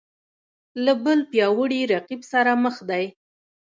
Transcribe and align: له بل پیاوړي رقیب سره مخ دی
له 0.85 0.93
بل 1.03 1.19
پیاوړي 1.31 1.81
رقیب 1.93 2.21
سره 2.31 2.51
مخ 2.63 2.75
دی 2.89 3.05